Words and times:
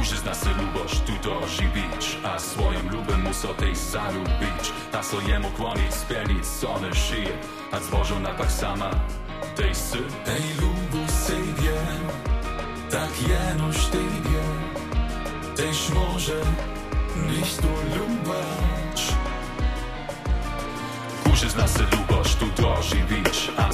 Užizna 0.00 0.34
se 0.34 0.48
Luboš, 0.48 0.92
tuto 1.06 1.40
živič 1.56 2.16
A 2.24 2.38
svojom 2.38 2.88
ljubem 2.92 3.28
so 3.32 3.54
tej 3.58 3.74
zaljubič 3.74 4.72
A 4.92 5.02
so 5.02 5.20
jemu 5.28 5.48
klonic, 5.56 5.94
spelnic, 5.94 6.46
sone 6.46 6.94
šije 6.94 7.34
A 7.72 7.80
zbožo 7.80 8.18
napak 8.18 8.50
sama 8.50 8.90
tej 9.56 9.72
sy. 9.74 10.00
Tej 10.24 10.44
lubu 10.60 11.02
syjbie 11.08 11.80
Tak 12.90 13.10
jenoś 13.28 13.76
ty 13.90 13.98
wie. 13.98 14.46
Też 15.56 15.90
może 15.90 16.40
nicht 17.32 17.62
tu 17.62 17.68
lubacz. 17.68 19.02
Užizna 21.32 21.68
se 21.68 21.82
Luboš, 21.82 22.34
tuto 22.34 22.76
živič 22.82 23.50
A 23.56 23.65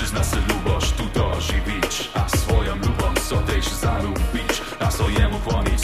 mężczyzna 0.00 0.24
se 0.24 0.36
lubosz, 0.36 0.92
tu 0.92 1.06
to 1.06 1.40
żywicz 1.40 2.10
A 2.14 2.28
swoją 2.28 2.76
lubą 2.76 3.20
so 3.20 3.36
też 3.36 3.68
zalubisz, 3.68 4.62
a 4.80 4.90
so 4.90 5.08
jemu 5.08 5.38
płomić 5.38 5.80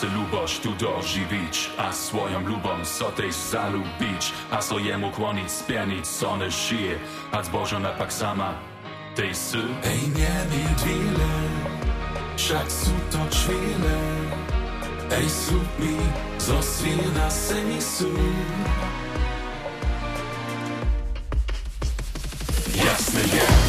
se 0.00 0.06
luboš 0.06 0.58
tu 0.58 0.68
doživiš 0.80 1.68
A 1.78 1.92
swoją 1.92 2.40
ljubom 2.40 2.84
so 2.84 3.10
tej 3.16 3.32
zalubič 3.32 4.32
A 4.50 4.62
so 4.62 4.78
jemu 4.78 5.12
klonic 5.12 5.50
spjenic 5.50 6.06
so 6.06 6.36
ne 6.36 6.50
šije 6.50 7.00
A 7.32 7.42
zbožena 7.42 7.92
pak 7.98 8.12
sama 8.12 8.54
tej 9.16 9.34
s 9.34 9.54
Ej 9.84 10.00
njemi 10.16 10.64
dvile 10.82 11.36
Však 12.36 12.70
su 12.70 12.92
to 13.12 13.18
Ej 15.16 15.28
slup 15.28 15.68
mi 15.78 15.96
Zosvina 16.38 17.30
se 17.30 17.54
Jasne 22.84 23.20
je. 23.20 23.65